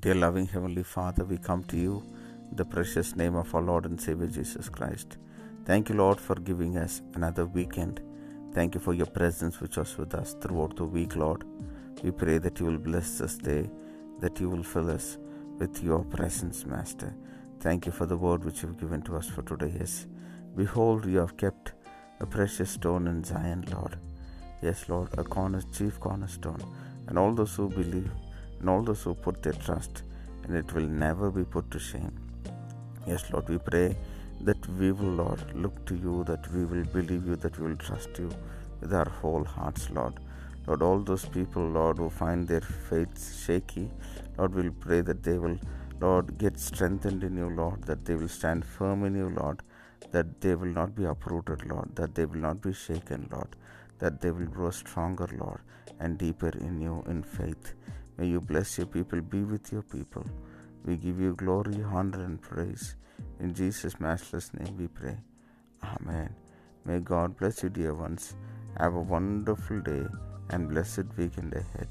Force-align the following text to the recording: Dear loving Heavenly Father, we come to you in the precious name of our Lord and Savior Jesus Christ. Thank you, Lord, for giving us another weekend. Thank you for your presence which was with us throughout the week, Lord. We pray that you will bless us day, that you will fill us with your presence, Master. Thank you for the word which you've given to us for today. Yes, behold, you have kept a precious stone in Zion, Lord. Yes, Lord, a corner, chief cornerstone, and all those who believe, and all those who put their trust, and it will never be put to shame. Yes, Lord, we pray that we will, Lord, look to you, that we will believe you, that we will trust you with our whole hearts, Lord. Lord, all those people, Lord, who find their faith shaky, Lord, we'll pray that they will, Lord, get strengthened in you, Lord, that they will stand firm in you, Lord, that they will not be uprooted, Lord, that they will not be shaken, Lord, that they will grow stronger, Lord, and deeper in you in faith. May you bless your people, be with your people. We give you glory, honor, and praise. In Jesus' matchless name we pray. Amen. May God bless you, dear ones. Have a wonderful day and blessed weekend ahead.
Dear 0.00 0.16
loving 0.16 0.46
Heavenly 0.46 0.82
Father, 0.82 1.24
we 1.24 1.38
come 1.38 1.62
to 1.64 1.76
you 1.76 2.02
in 2.50 2.56
the 2.56 2.64
precious 2.64 3.14
name 3.14 3.36
of 3.36 3.54
our 3.54 3.62
Lord 3.62 3.86
and 3.86 3.98
Savior 3.98 4.26
Jesus 4.26 4.68
Christ. 4.68 5.18
Thank 5.64 5.88
you, 5.88 5.94
Lord, 5.94 6.20
for 6.20 6.34
giving 6.34 6.76
us 6.76 7.00
another 7.14 7.46
weekend. 7.46 8.00
Thank 8.52 8.74
you 8.74 8.80
for 8.80 8.92
your 8.92 9.06
presence 9.06 9.60
which 9.60 9.76
was 9.76 9.96
with 9.96 10.14
us 10.14 10.34
throughout 10.42 10.76
the 10.76 10.84
week, 10.84 11.14
Lord. 11.14 11.44
We 12.02 12.10
pray 12.10 12.38
that 12.38 12.58
you 12.58 12.66
will 12.66 12.78
bless 12.78 13.20
us 13.20 13.36
day, 13.36 13.70
that 14.20 14.40
you 14.40 14.50
will 14.50 14.64
fill 14.64 14.90
us 14.90 15.16
with 15.58 15.82
your 15.82 16.04
presence, 16.04 16.66
Master. 16.66 17.14
Thank 17.60 17.86
you 17.86 17.92
for 17.92 18.04
the 18.04 18.16
word 18.16 18.44
which 18.44 18.62
you've 18.62 18.80
given 18.80 19.00
to 19.02 19.16
us 19.16 19.28
for 19.30 19.42
today. 19.42 19.72
Yes, 19.78 20.06
behold, 20.56 21.06
you 21.06 21.18
have 21.18 21.36
kept 21.36 21.72
a 22.20 22.26
precious 22.26 22.72
stone 22.72 23.06
in 23.06 23.22
Zion, 23.22 23.64
Lord. 23.72 23.96
Yes, 24.60 24.88
Lord, 24.88 25.10
a 25.16 25.24
corner, 25.24 25.62
chief 25.72 25.98
cornerstone, 26.00 26.62
and 27.06 27.16
all 27.16 27.32
those 27.32 27.54
who 27.54 27.68
believe, 27.70 28.10
and 28.64 28.70
all 28.70 28.82
those 28.82 29.02
who 29.02 29.12
put 29.12 29.42
their 29.42 29.52
trust, 29.52 30.04
and 30.44 30.56
it 30.56 30.72
will 30.72 30.86
never 30.86 31.30
be 31.30 31.44
put 31.44 31.70
to 31.70 31.78
shame. 31.78 32.12
Yes, 33.06 33.30
Lord, 33.30 33.46
we 33.46 33.58
pray 33.58 33.94
that 34.40 34.66
we 34.78 34.90
will, 34.90 35.10
Lord, 35.22 35.42
look 35.54 35.84
to 35.88 35.94
you, 35.94 36.24
that 36.24 36.50
we 36.50 36.64
will 36.64 36.84
believe 36.84 37.26
you, 37.26 37.36
that 37.36 37.58
we 37.58 37.66
will 37.66 37.76
trust 37.76 38.18
you 38.18 38.30
with 38.80 38.94
our 38.94 39.10
whole 39.20 39.44
hearts, 39.44 39.90
Lord. 39.90 40.14
Lord, 40.66 40.80
all 40.80 41.00
those 41.00 41.26
people, 41.26 41.62
Lord, 41.62 41.98
who 41.98 42.08
find 42.08 42.48
their 42.48 42.62
faith 42.62 43.44
shaky, 43.44 43.90
Lord, 44.38 44.54
we'll 44.54 44.72
pray 44.72 45.02
that 45.02 45.22
they 45.22 45.36
will, 45.36 45.58
Lord, 46.00 46.38
get 46.38 46.58
strengthened 46.58 47.22
in 47.22 47.36
you, 47.36 47.50
Lord, 47.50 47.82
that 47.82 48.06
they 48.06 48.14
will 48.14 48.28
stand 48.28 48.64
firm 48.64 49.04
in 49.04 49.14
you, 49.14 49.28
Lord, 49.28 49.60
that 50.12 50.40
they 50.40 50.54
will 50.54 50.74
not 50.80 50.94
be 50.94 51.04
uprooted, 51.04 51.66
Lord, 51.66 51.94
that 51.96 52.14
they 52.14 52.24
will 52.24 52.40
not 52.48 52.62
be 52.62 52.72
shaken, 52.72 53.28
Lord, 53.30 53.56
that 53.98 54.22
they 54.22 54.30
will 54.30 54.46
grow 54.46 54.70
stronger, 54.70 55.28
Lord, 55.38 55.60
and 56.00 56.16
deeper 56.16 56.48
in 56.48 56.80
you 56.80 57.04
in 57.06 57.22
faith. 57.22 57.74
May 58.16 58.28
you 58.28 58.40
bless 58.40 58.78
your 58.78 58.86
people, 58.86 59.20
be 59.20 59.42
with 59.42 59.72
your 59.72 59.82
people. 59.82 60.24
We 60.84 60.96
give 60.96 61.20
you 61.20 61.34
glory, 61.34 61.82
honor, 61.82 62.24
and 62.24 62.40
praise. 62.40 62.96
In 63.40 63.54
Jesus' 63.54 63.98
matchless 63.98 64.52
name 64.54 64.76
we 64.76 64.86
pray. 64.86 65.16
Amen. 65.82 66.34
May 66.84 67.00
God 67.00 67.36
bless 67.36 67.62
you, 67.62 67.70
dear 67.70 67.94
ones. 67.94 68.36
Have 68.78 68.94
a 68.94 69.00
wonderful 69.00 69.80
day 69.80 70.04
and 70.50 70.68
blessed 70.68 71.06
weekend 71.16 71.54
ahead. 71.54 71.88